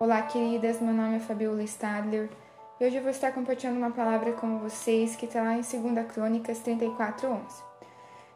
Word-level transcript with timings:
Olá, 0.00 0.22
queridas. 0.22 0.80
Meu 0.80 0.94
nome 0.94 1.16
é 1.16 1.18
Fabiola 1.18 1.60
Stadler 1.64 2.30
e 2.78 2.86
hoje 2.86 2.94
eu 2.94 3.02
vou 3.02 3.10
estar 3.10 3.32
compartilhando 3.32 3.78
uma 3.78 3.90
palavra 3.90 4.30
com 4.30 4.60
vocês 4.60 5.16
que 5.16 5.26
está 5.26 5.42
lá 5.42 5.56
em 5.56 5.62
2 5.62 6.06
Crônicas 6.12 6.60
34:11. 6.60 7.40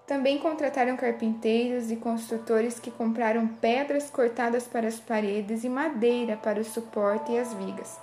Também 0.04 0.40
contrataram 0.40 0.96
carpinteiros 0.96 1.92
e 1.92 1.96
construtores 1.96 2.80
que 2.80 2.90
compraram 2.90 3.46
pedras 3.46 4.10
cortadas 4.10 4.66
para 4.66 4.88
as 4.88 4.98
paredes 4.98 5.62
e 5.62 5.68
madeira 5.68 6.36
para 6.36 6.60
o 6.60 6.64
suporte 6.64 7.30
e 7.30 7.38
as 7.38 7.54
vigas. 7.54 7.96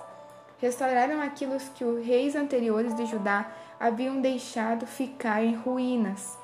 Restauraram 0.56 1.20
aquilo 1.20 1.58
que 1.74 1.84
os 1.84 2.02
reis 2.02 2.34
anteriores 2.34 2.96
de 2.96 3.04
Judá 3.04 3.46
haviam 3.78 4.22
deixado 4.22 4.86
ficar 4.86 5.44
em 5.44 5.54
ruínas. 5.54 6.38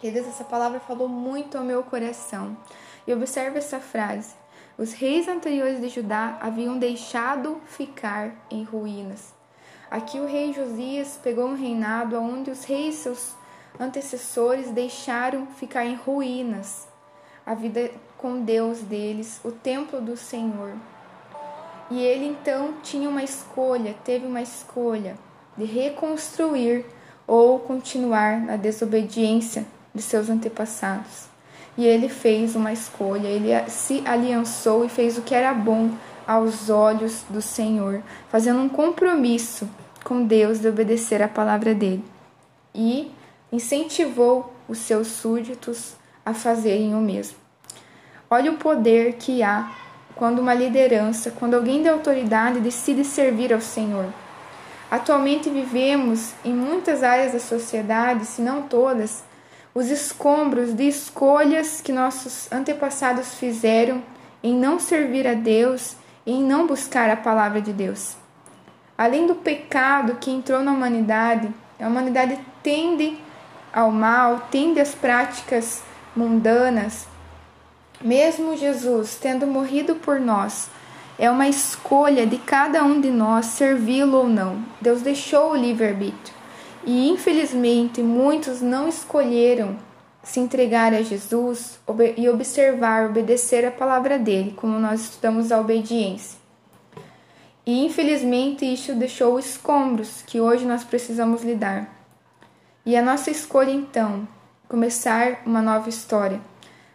Queridas, 0.00 0.26
essa 0.26 0.42
palavra 0.42 0.80
falou 0.80 1.08
muito 1.08 1.56
ao 1.56 1.62
meu 1.62 1.84
coração. 1.84 2.56
E 3.06 3.12
observe 3.12 3.58
essa 3.58 3.78
frase 3.78 4.34
os 4.78 4.92
reis 4.92 5.26
anteriores 5.26 5.80
de 5.80 5.88
Judá 5.88 6.38
haviam 6.40 6.78
deixado 6.78 7.60
ficar 7.66 8.32
em 8.48 8.62
ruínas. 8.62 9.34
Aqui 9.90 10.20
o 10.20 10.26
rei 10.26 10.52
Josias 10.52 11.18
pegou 11.20 11.48
um 11.48 11.56
reinado 11.56 12.16
onde 12.16 12.52
os 12.52 12.62
reis 12.62 12.94
seus 12.94 13.34
antecessores 13.80 14.70
deixaram 14.70 15.48
ficar 15.48 15.84
em 15.84 15.96
ruínas 15.96 16.86
a 17.44 17.54
vida 17.54 17.90
com 18.16 18.42
Deus 18.42 18.80
deles, 18.80 19.40
o 19.42 19.50
templo 19.50 20.00
do 20.00 20.16
Senhor. 20.16 20.74
E 21.90 21.98
ele 22.00 22.26
então 22.26 22.74
tinha 22.82 23.08
uma 23.08 23.24
escolha, 23.24 23.96
teve 24.04 24.26
uma 24.26 24.42
escolha 24.42 25.16
de 25.56 25.64
reconstruir 25.64 26.84
ou 27.26 27.58
continuar 27.58 28.38
na 28.38 28.56
desobediência 28.56 29.66
de 29.94 30.02
seus 30.02 30.28
antepassados 30.28 31.37
e 31.78 31.86
ele 31.86 32.08
fez 32.08 32.56
uma 32.56 32.72
escolha, 32.72 33.28
ele 33.28 33.50
se 33.70 34.02
aliançou 34.04 34.84
e 34.84 34.88
fez 34.88 35.16
o 35.16 35.22
que 35.22 35.32
era 35.32 35.54
bom 35.54 35.92
aos 36.26 36.68
olhos 36.68 37.24
do 37.30 37.40
Senhor, 37.40 38.02
fazendo 38.28 38.58
um 38.58 38.68
compromisso 38.68 39.70
com 40.02 40.24
Deus 40.24 40.58
de 40.58 40.66
obedecer 40.66 41.22
a 41.22 41.28
palavra 41.28 41.72
dele. 41.72 42.04
E 42.74 43.12
incentivou 43.52 44.52
os 44.68 44.78
seus 44.78 45.06
súditos 45.06 45.94
a 46.26 46.34
fazerem 46.34 46.96
o 46.96 47.00
mesmo. 47.00 47.38
Olha 48.28 48.50
o 48.50 48.56
poder 48.56 49.14
que 49.14 49.40
há 49.44 49.70
quando 50.16 50.40
uma 50.40 50.54
liderança, 50.54 51.30
quando 51.30 51.54
alguém 51.54 51.80
de 51.80 51.88
autoridade 51.88 52.58
decide 52.58 53.04
servir 53.04 53.54
ao 53.54 53.60
Senhor. 53.60 54.12
Atualmente 54.90 55.48
vivemos 55.48 56.32
em 56.44 56.52
muitas 56.52 57.04
áreas 57.04 57.32
da 57.32 57.38
sociedade, 57.38 58.24
se 58.24 58.42
não 58.42 58.62
todas, 58.62 59.22
os 59.74 59.90
escombros 59.90 60.74
de 60.74 60.88
escolhas 60.88 61.80
que 61.80 61.92
nossos 61.92 62.50
antepassados 62.52 63.34
fizeram 63.34 64.02
em 64.42 64.54
não 64.54 64.78
servir 64.78 65.26
a 65.26 65.34
Deus 65.34 65.96
e 66.24 66.32
em 66.32 66.42
não 66.42 66.66
buscar 66.66 67.10
a 67.10 67.16
palavra 67.16 67.60
de 67.60 67.72
Deus. 67.72 68.16
Além 68.96 69.26
do 69.26 69.34
pecado 69.34 70.16
que 70.20 70.30
entrou 70.30 70.62
na 70.62 70.72
humanidade, 70.72 71.48
a 71.80 71.86
humanidade 71.86 72.38
tende 72.62 73.18
ao 73.72 73.92
mal, 73.92 74.48
tende 74.50 74.80
às 74.80 74.94
práticas 74.94 75.82
mundanas. 76.16 77.06
Mesmo 78.00 78.56
Jesus 78.56 79.16
tendo 79.20 79.46
morrido 79.46 79.94
por 79.96 80.18
nós, 80.18 80.68
é 81.18 81.30
uma 81.30 81.48
escolha 81.48 82.26
de 82.26 82.38
cada 82.38 82.82
um 82.84 83.00
de 83.00 83.10
nós 83.10 83.46
servi-lo 83.46 84.18
ou 84.18 84.28
não. 84.28 84.64
Deus 84.80 85.02
deixou 85.02 85.52
o 85.52 85.56
livre-arbítrio. 85.56 86.37
E 86.84 87.08
infelizmente 87.08 88.02
muitos 88.02 88.60
não 88.60 88.88
escolheram 88.88 89.76
se 90.22 90.40
entregar 90.40 90.92
a 90.92 91.02
Jesus 91.02 91.80
e 92.16 92.28
observar, 92.28 93.06
obedecer 93.06 93.64
a 93.64 93.70
palavra 93.70 94.18
dele, 94.18 94.52
como 94.56 94.78
nós 94.78 95.00
estudamos 95.00 95.50
a 95.50 95.60
obediência. 95.60 96.38
E 97.64 97.84
infelizmente 97.84 98.64
isso 98.64 98.94
deixou 98.94 99.38
escombros 99.38 100.22
que 100.26 100.40
hoje 100.40 100.64
nós 100.64 100.84
precisamos 100.84 101.42
lidar. 101.42 101.94
E 102.84 102.96
a 102.96 103.02
nossa 103.02 103.30
escolha 103.30 103.70
então, 103.70 104.26
começar 104.68 105.42
uma 105.44 105.60
nova 105.60 105.88
história. 105.88 106.40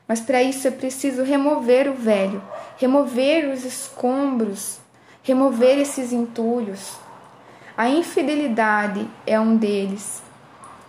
Mas 0.08 0.20
para 0.20 0.44
isso 0.44 0.68
é 0.68 0.72
preciso 0.72 1.24
remover 1.24 1.90
o 1.90 1.94
velho, 1.94 2.42
remover 2.78 3.50
os 3.50 3.64
escombros, 3.64 4.80
remover 5.24 5.78
esses 5.78 6.12
entulhos, 6.12 6.98
a 7.76 7.90
infidelidade 7.90 9.08
é 9.26 9.40
um 9.40 9.58
deles, 9.58 10.22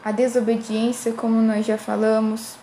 a 0.04 0.12
desobediência, 0.12 1.12
como 1.12 1.40
nós 1.40 1.64
já 1.64 1.78
falamos, 1.78 2.56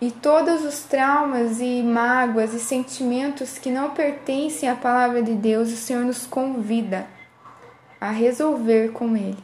e 0.00 0.10
todos 0.10 0.64
os 0.64 0.80
traumas 0.80 1.60
e 1.60 1.82
mágoas 1.82 2.54
e 2.54 2.58
sentimentos 2.58 3.58
que 3.58 3.70
não 3.70 3.90
pertencem 3.90 4.68
à 4.68 4.74
palavra 4.74 5.22
de 5.22 5.34
Deus, 5.34 5.72
o 5.72 5.76
Senhor 5.76 6.04
nos 6.04 6.26
convida 6.26 7.06
a 8.00 8.10
resolver 8.10 8.92
com 8.92 9.14
Ele, 9.16 9.36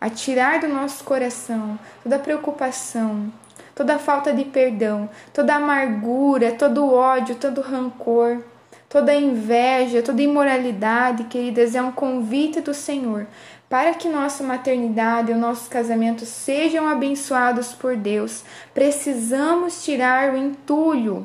a 0.00 0.10
tirar 0.10 0.60
do 0.60 0.68
nosso 0.68 1.04
coração 1.04 1.78
toda 2.02 2.18
preocupação, 2.18 3.32
toda 3.74 3.98
falta 3.98 4.32
de 4.32 4.44
perdão, 4.44 5.08
toda 5.32 5.54
amargura, 5.54 6.52
todo 6.52 6.92
ódio, 6.92 7.36
todo 7.36 7.60
rancor 7.60 8.42
Toda 8.90 9.14
inveja, 9.14 10.02
toda 10.02 10.20
imoralidade, 10.20 11.22
queridas, 11.24 11.76
é 11.76 11.80
um 11.80 11.92
convite 11.92 12.60
do 12.60 12.74
Senhor 12.74 13.24
para 13.68 13.94
que 13.94 14.08
nossa 14.08 14.42
maternidade 14.42 15.30
e 15.30 15.34
o 15.34 15.38
nosso 15.38 15.70
casamento 15.70 16.26
sejam 16.26 16.88
abençoados 16.88 17.72
por 17.72 17.96
Deus. 17.96 18.42
Precisamos 18.74 19.84
tirar 19.84 20.34
o 20.34 20.36
entulho 20.36 21.24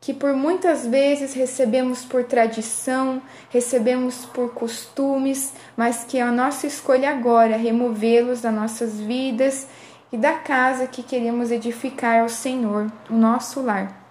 que 0.00 0.14
por 0.14 0.34
muitas 0.34 0.86
vezes 0.86 1.34
recebemos 1.34 2.04
por 2.04 2.22
tradição, 2.22 3.20
recebemos 3.50 4.24
por 4.26 4.54
costumes, 4.54 5.52
mas 5.76 6.04
que 6.04 6.18
é 6.18 6.22
a 6.22 6.30
nossa 6.30 6.64
escolha 6.64 7.10
agora 7.10 7.56
é 7.56 7.58
removê-los 7.58 8.42
das 8.42 8.54
nossas 8.54 9.00
vidas 9.00 9.66
e 10.12 10.16
da 10.16 10.34
casa 10.34 10.86
que 10.86 11.02
queremos 11.02 11.50
edificar 11.50 12.20
ao 12.20 12.28
Senhor, 12.28 12.86
o 13.10 13.14
nosso 13.14 13.60
lar. 13.60 14.05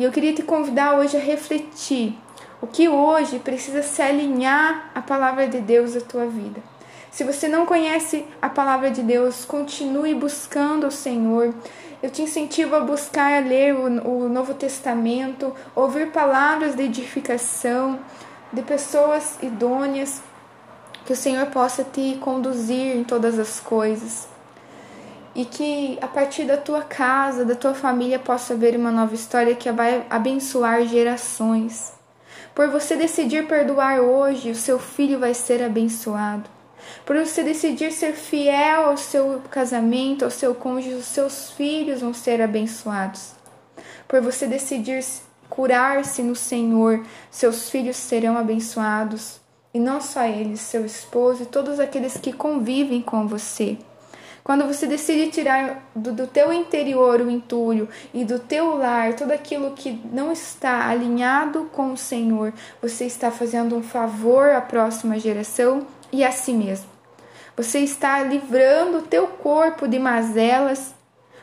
E 0.00 0.02
eu 0.02 0.10
queria 0.10 0.32
te 0.32 0.42
convidar 0.42 0.94
hoje 0.94 1.18
a 1.18 1.20
refletir 1.20 2.18
o 2.58 2.66
que 2.66 2.88
hoje 2.88 3.38
precisa 3.38 3.82
se 3.82 4.00
alinhar 4.00 4.90
à 4.94 5.02
palavra 5.02 5.46
de 5.46 5.60
Deus 5.60 5.94
à 5.94 6.00
tua 6.00 6.24
vida. 6.24 6.58
Se 7.10 7.22
você 7.22 7.46
não 7.46 7.66
conhece 7.66 8.24
a 8.40 8.48
palavra 8.48 8.90
de 8.90 9.02
Deus, 9.02 9.44
continue 9.44 10.14
buscando 10.14 10.86
o 10.86 10.90
Senhor. 10.90 11.52
Eu 12.02 12.08
te 12.08 12.22
incentivo 12.22 12.76
a 12.76 12.80
buscar 12.80 13.42
a 13.42 13.46
ler 13.46 13.74
o, 13.74 14.24
o 14.24 14.28
Novo 14.30 14.54
Testamento, 14.54 15.54
ouvir 15.76 16.10
palavras 16.12 16.74
de 16.74 16.84
edificação 16.84 17.98
de 18.50 18.62
pessoas 18.62 19.36
idôneas, 19.42 20.22
que 21.04 21.12
o 21.12 21.16
Senhor 21.16 21.44
possa 21.48 21.84
te 21.84 22.16
conduzir 22.22 22.96
em 22.96 23.04
todas 23.04 23.38
as 23.38 23.60
coisas 23.60 24.29
e 25.34 25.44
que 25.44 25.98
a 26.00 26.06
partir 26.06 26.44
da 26.44 26.56
tua 26.56 26.82
casa, 26.82 27.44
da 27.44 27.54
tua 27.54 27.74
família, 27.74 28.18
possa 28.18 28.54
haver 28.54 28.76
uma 28.76 28.90
nova 28.90 29.14
história 29.14 29.54
que 29.54 29.70
vai 29.70 30.04
abençoar 30.10 30.84
gerações. 30.86 31.92
Por 32.54 32.68
você 32.68 32.96
decidir 32.96 33.46
perdoar 33.46 34.00
hoje, 34.00 34.50
o 34.50 34.56
seu 34.56 34.78
filho 34.78 35.18
vai 35.18 35.34
ser 35.34 35.62
abençoado. 35.62 36.48
Por 37.06 37.16
você 37.16 37.42
decidir 37.42 37.92
ser 37.92 38.14
fiel 38.14 38.86
ao 38.86 38.96
seu 38.96 39.40
casamento, 39.50 40.24
ao 40.24 40.30
seu 40.30 40.54
cônjuge, 40.54 40.94
os 40.94 41.06
seus 41.06 41.50
filhos 41.50 42.00
vão 42.00 42.12
ser 42.12 42.40
abençoados. 42.42 43.32
Por 44.08 44.20
você 44.20 44.46
decidir 44.46 45.04
curar-se 45.48 46.22
no 46.22 46.34
Senhor, 46.34 47.04
seus 47.30 47.70
filhos 47.70 47.96
serão 47.96 48.36
abençoados. 48.36 49.40
E 49.72 49.78
não 49.78 50.00
só 50.00 50.24
eles, 50.24 50.60
seu 50.60 50.84
esposo 50.84 51.44
e 51.44 51.46
todos 51.46 51.78
aqueles 51.78 52.16
que 52.16 52.32
convivem 52.32 53.00
com 53.00 53.28
você. 53.28 53.78
Quando 54.50 54.66
você 54.66 54.84
decide 54.84 55.30
tirar 55.30 55.80
do, 55.94 56.10
do 56.12 56.26
teu 56.26 56.52
interior 56.52 57.20
o 57.20 57.30
entulho 57.30 57.88
e 58.12 58.24
do 58.24 58.40
teu 58.40 58.76
lar 58.76 59.14
tudo 59.14 59.30
aquilo 59.30 59.70
que 59.76 59.92
não 60.12 60.32
está 60.32 60.88
alinhado 60.88 61.70
com 61.72 61.92
o 61.92 61.96
Senhor, 61.96 62.52
você 62.82 63.04
está 63.04 63.30
fazendo 63.30 63.76
um 63.76 63.82
favor 63.84 64.50
à 64.50 64.60
próxima 64.60 65.20
geração 65.20 65.86
e 66.10 66.24
a 66.24 66.32
si 66.32 66.52
mesmo. 66.52 66.88
Você 67.56 67.78
está 67.78 68.24
livrando 68.24 68.98
o 68.98 69.02
teu 69.02 69.28
corpo 69.28 69.86
de 69.86 70.00
mazelas, 70.00 70.96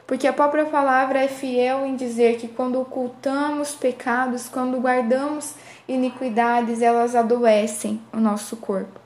porque 0.06 0.28
a 0.28 0.34
própria 0.34 0.66
palavra 0.66 1.24
é 1.24 1.30
fiel 1.30 1.86
em 1.86 1.96
dizer 1.96 2.36
que 2.36 2.50
quando 2.50 2.78
ocultamos 2.78 3.74
pecados, 3.74 4.50
quando 4.50 4.82
guardamos 4.82 5.54
iniquidades, 5.88 6.82
elas 6.82 7.16
adoecem 7.16 8.02
o 8.12 8.18
nosso 8.18 8.58
corpo. 8.58 9.00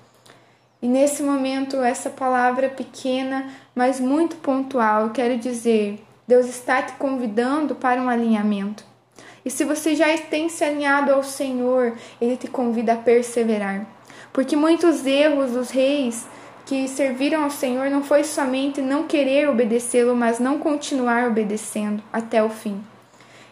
E 0.82 0.88
nesse 0.88 1.22
momento, 1.22 1.78
essa 1.84 2.10
palavra 2.10 2.68
pequena, 2.68 3.54
mas 3.76 4.00
muito 4.00 4.36
pontual, 4.38 5.10
quero 5.12 5.38
dizer, 5.38 6.04
Deus 6.28 6.48
está 6.48 6.82
te 6.82 6.94
convidando 6.94 7.76
para 7.76 8.02
um 8.02 8.10
alinhamento. 8.10 8.84
E 9.44 9.50
se 9.50 9.64
você 9.64 9.96
já 9.96 10.06
tem 10.18 10.50
se 10.50 10.64
alinhado 10.64 11.12
ao 11.12 11.24
Senhor, 11.24 11.94
Ele 12.20 12.38
te 12.38 12.48
convida 12.48 12.94
a 12.94 12.98
perseverar. 12.98 13.86
Porque 14.32 14.56
muitos 14.56 15.06
erros 15.06 15.52
dos 15.52 15.72
reis 15.72 16.28
que 16.66 16.88
serviram 16.88 17.44
ao 17.44 17.50
Senhor 17.50 17.90
não 17.90 18.04
foi 18.04 18.24
somente 18.24 18.82
não 18.82 19.04
querer 19.04 19.50
obedecê-lo, 19.50 20.16
mas 20.16 20.40
não 20.40 20.60
continuar 20.60 21.28
obedecendo 21.28 22.02
até 22.14 22.42
o 22.44 22.50
fim. 22.50 22.82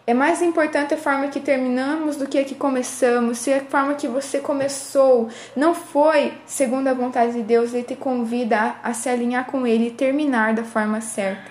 É 0.10 0.14
mais 0.16 0.42
importante 0.42 0.96
a 0.96 0.98
forma 0.98 1.28
que 1.28 1.40
terminamos 1.40 2.16
do 2.16 2.28
que 2.28 2.40
a 2.40 2.44
que 2.44 2.56
começamos. 2.56 3.38
Se 3.38 3.54
a 3.54 3.62
forma 3.62 3.94
que 3.94 4.08
você 4.08 4.40
começou 4.40 5.30
não 5.56 5.76
foi 5.76 6.34
segundo 6.48 6.88
a 6.88 6.96
vontade 6.96 7.34
de 7.34 7.44
Deus, 7.44 7.76
Ele 7.76 7.84
te 7.84 7.96
convida 7.96 8.78
a, 8.82 8.92
se 8.92 9.08
alinhar 9.08 9.46
com 9.46 9.68
Ele 9.68 9.90
e 9.90 9.92
terminar 9.92 10.56
da 10.56 10.64
forma 10.64 11.00
certa. 11.00 11.44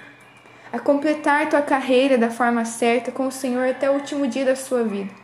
A 0.72 0.78
completar 0.80 1.48
tua 1.48 1.62
carreira 1.62 2.18
da 2.18 2.30
forma 2.30 2.64
certa 2.64 3.12
com 3.12 3.28
o 3.28 3.30
Senhor 3.30 3.68
até 3.68 3.88
o 3.88 3.92
último 3.92 4.26
dia 4.26 4.44
da 4.44 4.56
sua 4.56 4.82
vida. 4.82 5.14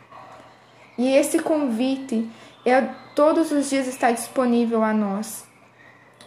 E 0.97 1.13
esse 1.13 1.39
convite 1.39 2.29
é 2.65 2.83
todos 3.13 3.51
os 3.51 3.69
dias 3.69 3.85
está 3.85 4.11
disponível 4.11 4.81
a 4.81 4.93
nós. 4.93 5.43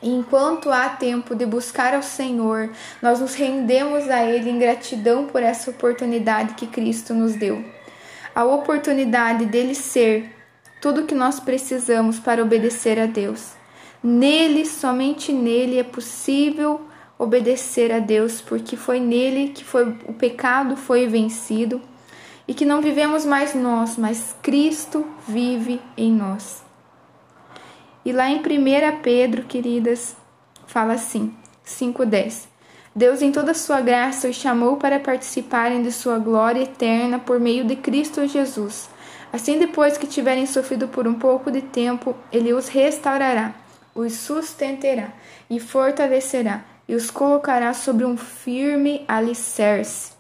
E 0.02 0.08
enquanto 0.10 0.70
há 0.70 0.88
tempo 0.88 1.34
de 1.34 1.44
buscar 1.44 1.94
ao 1.94 2.02
Senhor, 2.02 2.70
nós 3.02 3.20
nos 3.20 3.34
rendemos 3.34 4.08
a 4.08 4.24
Ele 4.24 4.50
em 4.50 4.58
gratidão 4.58 5.26
por 5.26 5.42
essa 5.42 5.70
oportunidade 5.70 6.54
que 6.54 6.66
Cristo 6.66 7.12
nos 7.12 7.34
deu. 7.34 7.64
A 8.34 8.44
oportunidade 8.44 9.46
dele 9.46 9.74
ser 9.74 10.30
tudo 10.80 11.00
o 11.00 11.06
que 11.06 11.14
nós 11.14 11.40
precisamos 11.40 12.18
para 12.18 12.42
obedecer 12.42 12.98
a 12.98 13.06
Deus. 13.06 13.52
Nele, 14.02 14.64
somente 14.64 15.32
nele 15.32 15.78
é 15.78 15.82
possível 15.82 16.80
obedecer 17.18 17.90
a 17.90 17.98
Deus, 17.98 18.40
porque 18.40 18.76
foi 18.76 19.00
nele 19.00 19.48
que 19.48 19.64
foi 19.64 19.88
o 20.06 20.12
pecado 20.12 20.76
foi 20.76 21.08
vencido 21.08 21.82
e 22.46 22.54
que 22.54 22.64
não 22.64 22.80
vivemos 22.80 23.26
mais 23.26 23.54
nós, 23.54 23.96
mas 23.98 24.36
Cristo 24.40 25.04
vive 25.26 25.80
em 25.96 26.12
nós. 26.12 26.67
E 28.08 28.12
lá 28.12 28.30
em 28.30 28.38
1 28.38 29.02
Pedro, 29.02 29.42
queridas, 29.42 30.16
fala 30.66 30.94
assim, 30.94 31.30
5:10. 31.62 32.48
Deus 32.96 33.20
em 33.20 33.30
toda 33.30 33.50
a 33.50 33.54
sua 33.54 33.82
graça 33.82 34.30
os 34.30 34.34
chamou 34.34 34.78
para 34.78 34.98
participarem 34.98 35.82
de 35.82 35.92
sua 35.92 36.18
glória 36.18 36.62
eterna 36.62 37.18
por 37.18 37.38
meio 37.38 37.66
de 37.66 37.76
Cristo 37.76 38.26
Jesus. 38.26 38.88
Assim, 39.30 39.58
depois 39.58 39.98
que 39.98 40.06
tiverem 40.06 40.46
sofrido 40.46 40.88
por 40.88 41.06
um 41.06 41.18
pouco 41.18 41.50
de 41.50 41.60
tempo, 41.60 42.16
ele 42.32 42.54
os 42.54 42.68
restaurará, 42.68 43.54
os 43.94 44.14
sustentará 44.14 45.12
e 45.50 45.60
fortalecerá 45.60 46.64
e 46.88 46.94
os 46.94 47.10
colocará 47.10 47.74
sobre 47.74 48.06
um 48.06 48.16
firme 48.16 49.04
alicerce. 49.06 50.12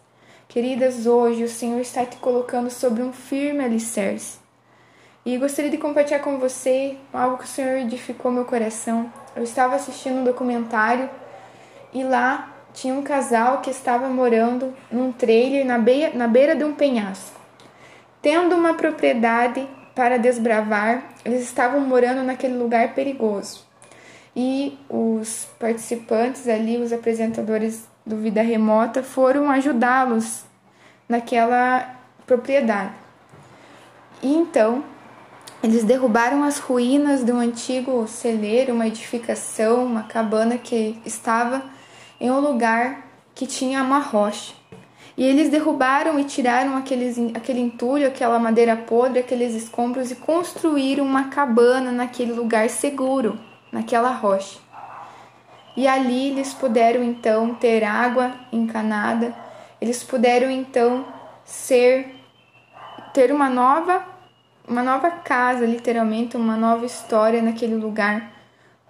Queridas, 0.46 1.06
hoje 1.06 1.42
o 1.42 1.48
Senhor 1.48 1.80
está 1.80 2.04
te 2.04 2.18
colocando 2.18 2.68
sobre 2.68 3.02
um 3.02 3.14
firme 3.14 3.64
alicerce. 3.64 4.46
E 5.28 5.36
gostaria 5.36 5.70
de 5.70 5.76
compartilhar 5.76 6.20
com 6.20 6.38
você 6.38 6.96
algo 7.12 7.36
que 7.36 7.44
o 7.44 7.46
Senhor 7.46 7.76
edificou 7.76 8.32
meu 8.32 8.46
coração. 8.46 9.12
Eu 9.36 9.42
estava 9.42 9.76
assistindo 9.76 10.20
um 10.20 10.24
documentário 10.24 11.10
e 11.92 12.02
lá 12.02 12.50
tinha 12.72 12.94
um 12.94 13.02
casal 13.02 13.60
que 13.60 13.68
estava 13.68 14.08
morando 14.08 14.72
num 14.90 15.12
trailer 15.12 15.66
na 15.66 15.76
beira, 15.76 16.16
na 16.16 16.26
beira 16.26 16.56
de 16.56 16.64
um 16.64 16.72
penhasco. 16.72 17.38
Tendo 18.22 18.56
uma 18.56 18.72
propriedade 18.72 19.68
para 19.94 20.18
desbravar, 20.18 21.10
eles 21.22 21.42
estavam 21.42 21.82
morando 21.82 22.22
naquele 22.22 22.56
lugar 22.56 22.94
perigoso. 22.94 23.66
E 24.34 24.78
os 24.88 25.46
participantes 25.58 26.48
ali, 26.48 26.78
os 26.78 26.90
apresentadores 26.90 27.86
do 28.06 28.16
Vida 28.16 28.40
Remota, 28.40 29.02
foram 29.02 29.50
ajudá-los 29.50 30.46
naquela 31.06 31.96
propriedade. 32.26 32.94
E 34.22 34.34
então 34.34 34.82
eles 35.62 35.82
derrubaram 35.82 36.44
as 36.44 36.58
ruínas 36.58 37.24
de 37.24 37.32
um 37.32 37.40
antigo 37.40 38.06
celeiro, 38.06 38.72
uma 38.72 38.86
edificação, 38.86 39.84
uma 39.84 40.04
cabana 40.04 40.56
que 40.56 41.00
estava 41.04 41.62
em 42.20 42.30
um 42.30 42.38
lugar 42.38 43.06
que 43.34 43.46
tinha 43.46 43.82
uma 43.82 43.98
rocha. 43.98 44.54
E 45.16 45.24
eles 45.24 45.48
derrubaram 45.48 46.16
e 46.16 46.22
tiraram 46.22 46.76
aqueles, 46.76 47.18
aquele 47.34 47.58
entulho, 47.58 48.06
aquela 48.06 48.38
madeira 48.38 48.76
podre, 48.76 49.18
aqueles 49.18 49.52
escombros 49.52 50.12
e 50.12 50.14
construíram 50.14 51.04
uma 51.04 51.24
cabana 51.24 51.90
naquele 51.90 52.32
lugar 52.32 52.70
seguro, 52.70 53.36
naquela 53.72 54.12
rocha. 54.12 54.60
E 55.76 55.88
ali 55.88 56.28
eles 56.28 56.54
puderam 56.54 57.02
então 57.02 57.52
ter 57.54 57.82
água 57.82 58.32
encanada, 58.52 59.34
eles 59.80 60.04
puderam 60.04 60.50
então 60.50 61.04
ser 61.44 62.14
ter 63.12 63.32
uma 63.32 63.50
nova 63.50 64.17
uma 64.68 64.82
nova 64.82 65.10
casa, 65.10 65.64
literalmente, 65.64 66.36
uma 66.36 66.56
nova 66.56 66.84
história 66.84 67.40
naquele 67.40 67.74
lugar, 67.74 68.30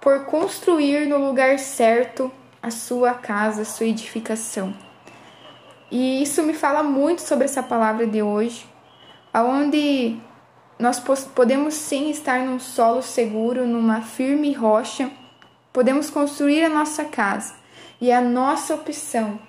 por 0.00 0.24
construir 0.24 1.06
no 1.06 1.18
lugar 1.18 1.58
certo 1.58 2.30
a 2.60 2.70
sua 2.70 3.14
casa, 3.14 3.62
a 3.62 3.64
sua 3.64 3.86
edificação. 3.86 4.74
E 5.90 6.20
isso 6.22 6.42
me 6.42 6.52
fala 6.52 6.82
muito 6.82 7.22
sobre 7.22 7.44
essa 7.44 7.62
palavra 7.62 8.06
de 8.06 8.20
hoje, 8.20 8.66
aonde 9.32 10.18
nós 10.78 11.00
podemos 11.34 11.74
sim 11.74 12.10
estar 12.10 12.40
num 12.40 12.58
solo 12.58 13.00
seguro, 13.00 13.66
numa 13.66 14.02
firme 14.02 14.52
rocha, 14.52 15.10
podemos 15.72 16.10
construir 16.10 16.64
a 16.64 16.68
nossa 16.68 17.04
casa. 17.04 17.54
E 18.00 18.12
a 18.12 18.20
nossa 18.20 18.74
opção, 18.74 19.40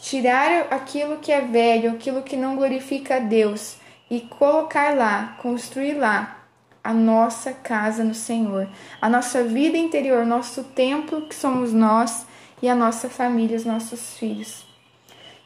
tirar 0.00 0.68
aquilo 0.70 1.16
que 1.16 1.32
é 1.32 1.40
velho, 1.40 1.90
aquilo 1.90 2.22
que 2.22 2.36
não 2.36 2.54
glorifica 2.54 3.16
a 3.16 3.18
Deus 3.18 3.77
e 4.10 4.20
colocar 4.20 4.96
lá, 4.96 5.36
construir 5.38 5.94
lá 5.94 6.38
a 6.82 6.94
nossa 6.94 7.52
casa 7.52 8.02
no 8.02 8.14
Senhor, 8.14 8.68
a 9.00 9.08
nossa 9.08 9.44
vida 9.44 9.76
interior, 9.76 10.24
nosso 10.24 10.64
templo 10.64 11.22
que 11.22 11.34
somos 11.34 11.72
nós 11.72 12.26
e 12.62 12.68
a 12.68 12.74
nossa 12.74 13.08
família, 13.08 13.56
os 13.56 13.64
nossos 13.64 14.16
filhos. 14.16 14.66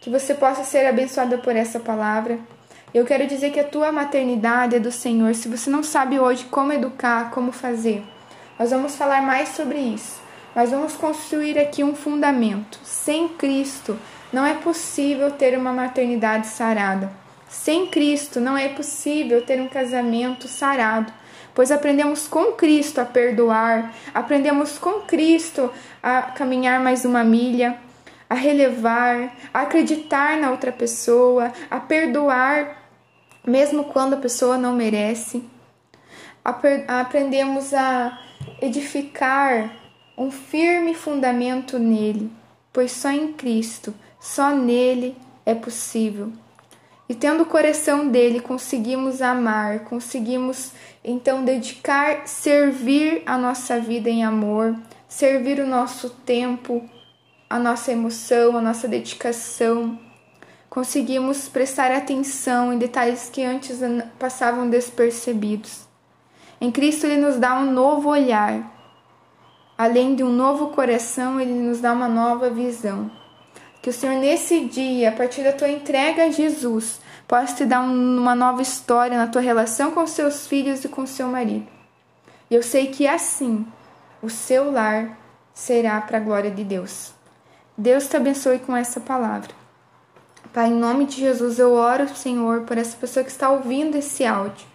Que 0.00 0.10
você 0.10 0.34
possa 0.34 0.64
ser 0.64 0.86
abençoada 0.86 1.38
por 1.38 1.56
essa 1.56 1.80
palavra. 1.80 2.38
Eu 2.94 3.04
quero 3.04 3.26
dizer 3.26 3.50
que 3.50 3.60
a 3.60 3.64
tua 3.64 3.90
maternidade 3.90 4.76
é 4.76 4.80
do 4.80 4.92
Senhor. 4.92 5.34
Se 5.34 5.48
você 5.48 5.70
não 5.70 5.82
sabe 5.82 6.18
hoje 6.18 6.44
como 6.44 6.72
educar, 6.72 7.30
como 7.30 7.52
fazer, 7.52 8.04
nós 8.58 8.70
vamos 8.70 8.94
falar 8.96 9.22
mais 9.22 9.50
sobre 9.50 9.78
isso. 9.78 10.20
Nós 10.54 10.70
vamos 10.70 10.94
construir 10.94 11.58
aqui 11.58 11.82
um 11.82 11.94
fundamento. 11.94 12.78
Sem 12.84 13.28
Cristo, 13.28 13.98
não 14.32 14.44
é 14.44 14.54
possível 14.54 15.30
ter 15.30 15.56
uma 15.58 15.72
maternidade 15.72 16.46
sarada. 16.46 17.21
Sem 17.52 17.86
Cristo 17.86 18.40
não 18.40 18.56
é 18.56 18.70
possível 18.70 19.44
ter 19.44 19.60
um 19.60 19.68
casamento 19.68 20.48
sarado, 20.48 21.12
pois 21.54 21.70
aprendemos 21.70 22.26
com 22.26 22.52
Cristo 22.52 22.98
a 22.98 23.04
perdoar, 23.04 23.94
aprendemos 24.14 24.78
com 24.78 25.02
Cristo 25.02 25.70
a 26.02 26.22
caminhar 26.22 26.80
mais 26.80 27.04
uma 27.04 27.22
milha, 27.22 27.76
a 28.28 28.34
relevar, 28.34 29.36
a 29.52 29.60
acreditar 29.60 30.38
na 30.38 30.50
outra 30.50 30.72
pessoa, 30.72 31.52
a 31.70 31.78
perdoar 31.78 32.82
mesmo 33.46 33.84
quando 33.84 34.14
a 34.14 34.16
pessoa 34.16 34.56
não 34.56 34.72
merece. 34.72 35.44
Aprendemos 36.88 37.74
a 37.74 38.18
edificar 38.62 39.76
um 40.16 40.30
firme 40.30 40.94
fundamento 40.94 41.78
nele, 41.78 42.32
pois 42.72 42.92
só 42.92 43.10
em 43.10 43.34
Cristo, 43.34 43.94
só 44.18 44.52
nele 44.52 45.14
é 45.44 45.54
possível 45.54 46.32
e 47.12 47.14
tendo 47.14 47.42
o 47.42 47.46
coração 47.46 48.08
dele, 48.08 48.40
conseguimos 48.40 49.20
amar, 49.20 49.80
conseguimos 49.80 50.72
então 51.04 51.44
dedicar, 51.44 52.26
servir 52.26 53.22
a 53.26 53.36
nossa 53.36 53.78
vida 53.78 54.08
em 54.08 54.24
amor, 54.24 54.74
servir 55.06 55.60
o 55.60 55.66
nosso 55.66 56.08
tempo, 56.08 56.88
a 57.50 57.58
nossa 57.58 57.92
emoção, 57.92 58.56
a 58.56 58.62
nossa 58.62 58.88
dedicação. 58.88 59.98
Conseguimos 60.70 61.50
prestar 61.50 61.90
atenção 61.90 62.72
em 62.72 62.78
detalhes 62.78 63.28
que 63.28 63.44
antes 63.44 63.80
passavam 64.18 64.70
despercebidos. 64.70 65.86
Em 66.62 66.70
Cristo, 66.70 67.04
Ele 67.04 67.20
nos 67.20 67.36
dá 67.36 67.60
um 67.60 67.70
novo 67.70 68.08
olhar. 68.08 68.72
Além 69.76 70.14
de 70.14 70.24
um 70.24 70.32
novo 70.32 70.68
coração, 70.68 71.38
Ele 71.38 71.52
nos 71.52 71.78
dá 71.78 71.92
uma 71.92 72.08
nova 72.08 72.48
visão. 72.48 73.10
Que 73.82 73.90
o 73.90 73.92
Senhor, 73.92 74.14
nesse 74.14 74.64
dia, 74.66 75.08
a 75.08 75.12
partir 75.12 75.42
da 75.42 75.52
tua 75.52 75.68
entrega 75.68 76.22
a 76.22 76.30
Jesus, 76.30 77.01
possa 77.32 77.54
te 77.54 77.64
dar 77.64 77.80
uma 77.80 78.34
nova 78.34 78.60
história 78.60 79.16
na 79.16 79.26
tua 79.26 79.40
relação 79.40 79.90
com 79.92 80.06
seus 80.06 80.46
filhos 80.46 80.84
e 80.84 80.88
com 80.88 81.06
seu 81.06 81.28
marido. 81.28 81.66
E 82.50 82.54
eu 82.54 82.62
sei 82.62 82.88
que 82.88 83.08
assim 83.08 83.66
o 84.20 84.28
seu 84.28 84.70
lar 84.70 85.18
será 85.54 85.98
para 86.02 86.18
a 86.18 86.20
glória 86.20 86.50
de 86.50 86.62
Deus. 86.62 87.14
Deus 87.74 88.06
te 88.06 88.18
abençoe 88.18 88.58
com 88.58 88.76
essa 88.76 89.00
palavra. 89.00 89.48
Pai, 90.52 90.68
em 90.68 90.74
nome 90.74 91.06
de 91.06 91.20
Jesus, 91.20 91.58
eu 91.58 91.72
oro, 91.72 92.06
Senhor, 92.14 92.64
por 92.64 92.76
essa 92.76 92.98
pessoa 92.98 93.24
que 93.24 93.30
está 93.30 93.48
ouvindo 93.48 93.96
esse 93.96 94.26
áudio. 94.26 94.66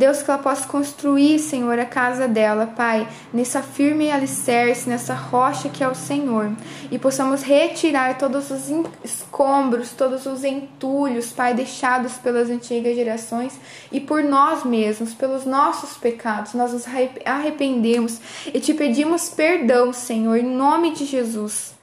Deus, 0.00 0.22
que 0.22 0.30
ela 0.30 0.42
possa 0.42 0.66
construir, 0.66 1.38
Senhor, 1.38 1.78
a 1.78 1.84
casa 1.84 2.26
dela, 2.26 2.66
Pai, 2.66 3.06
nessa 3.34 3.60
firme 3.60 4.10
alicerce, 4.10 4.88
nessa 4.88 5.12
rocha 5.12 5.68
que 5.68 5.84
é 5.84 5.88
o 5.88 5.94
Senhor, 5.94 6.50
e 6.90 6.98
possamos 6.98 7.42
retirar 7.42 8.16
todos 8.16 8.50
os 8.50 8.70
escombros, 9.04 9.92
todos 9.92 10.24
os 10.24 10.42
entulhos, 10.42 11.30
Pai, 11.32 11.52
deixados 11.52 12.14
pelas 12.14 12.48
antigas 12.48 12.96
gerações 12.96 13.60
e 13.92 14.00
por 14.00 14.22
nós 14.22 14.64
mesmos, 14.64 15.12
pelos 15.12 15.44
nossos 15.44 15.98
pecados. 15.98 16.54
Nós 16.54 16.72
nos 16.72 16.86
arrependemos 17.26 18.18
e 18.46 18.58
te 18.58 18.72
pedimos 18.72 19.28
perdão, 19.28 19.92
Senhor, 19.92 20.38
em 20.38 20.56
nome 20.56 20.92
de 20.92 21.04
Jesus. 21.04 21.74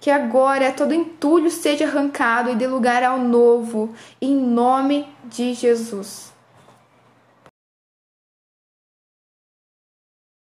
que 0.00 0.10
agora 0.10 0.72
todo 0.72 0.94
entulho 0.94 1.50
seja 1.50 1.84
arrancado 1.84 2.50
e 2.50 2.54
dê 2.54 2.66
lugar 2.66 3.04
ao 3.04 3.18
novo, 3.18 3.94
em 4.20 4.34
nome 4.34 5.06
de 5.24 5.52
Jesus. 5.52 6.29